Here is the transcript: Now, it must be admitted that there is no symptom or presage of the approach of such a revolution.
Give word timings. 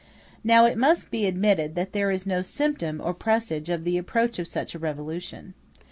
Now, 0.43 0.65
it 0.65 0.79
must 0.79 1.11
be 1.11 1.27
admitted 1.27 1.75
that 1.75 1.93
there 1.93 2.09
is 2.09 2.25
no 2.25 2.41
symptom 2.41 2.99
or 2.99 3.13
presage 3.13 3.69
of 3.69 3.83
the 3.83 3.99
approach 3.99 4.39
of 4.39 4.47
such 4.47 4.73
a 4.73 4.79
revolution. 4.79 5.53